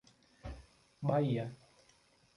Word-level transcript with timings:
Bahia 1.07 1.47